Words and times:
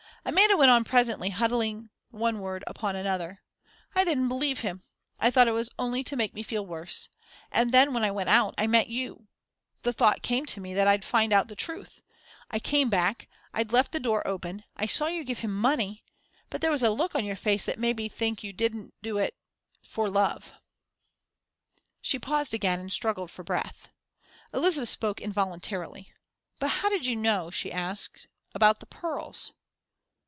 Amanda 0.23 0.55
went 0.55 0.69
on 0.69 0.83
presently, 0.83 1.31
huddling 1.31 1.89
one 2.11 2.41
word 2.41 2.63
upon 2.67 2.95
another: 2.95 3.41
"I 3.95 4.03
didn't 4.03 4.27
believe 4.27 4.59
him, 4.59 4.83
I 5.19 5.31
thought 5.31 5.47
it 5.47 5.51
was 5.53 5.71
only 5.79 6.03
to 6.03 6.15
make 6.15 6.35
me 6.35 6.43
feel 6.43 6.63
worse. 6.63 7.09
And 7.51 7.71
then, 7.71 7.91
when 7.91 8.03
I 8.03 8.11
went 8.11 8.29
out, 8.29 8.53
I 8.55 8.67
met 8.67 8.87
you 8.87 9.27
the 9.81 9.91
thought 9.91 10.21
came 10.21 10.45
to 10.45 10.61
me 10.61 10.75
that 10.75 10.87
I'd 10.87 11.03
find 11.03 11.33
out 11.33 11.47
the 11.47 11.55
truth. 11.55 12.01
I 12.51 12.59
came 12.59 12.87
back, 12.87 13.27
I'd 13.51 13.71
left 13.71 13.93
the 13.93 13.99
door 13.99 14.25
open, 14.27 14.63
I 14.77 14.85
saw 14.85 15.07
you 15.07 15.23
give 15.23 15.39
him 15.39 15.51
money 15.55 16.03
but 16.51 16.61
there 16.61 16.69
was 16.71 16.83
a 16.83 16.91
look 16.91 17.15
on 17.15 17.25
your 17.25 17.35
face 17.35 17.65
that 17.65 17.79
made 17.79 17.97
me 17.97 18.07
think 18.07 18.43
you 18.43 18.53
didn't 18.53 18.93
do 19.01 19.17
it 19.17 19.35
for 19.83 20.07
love." 20.07 20.53
She 21.99 22.19
paused 22.19 22.53
again 22.53 22.79
and 22.79 22.93
struggled 22.93 23.31
for 23.31 23.43
breath. 23.43 23.91
Elizabeth 24.53 24.89
spoke 24.89 25.19
involuntarily. 25.19 26.13
"But 26.59 26.67
how 26.83 26.89
did 26.89 27.07
you 27.07 27.15
know," 27.15 27.49
she 27.49 27.71
asked, 27.71 28.27
"about 28.53 28.81
the 28.81 28.85
pearls?" 28.85 29.53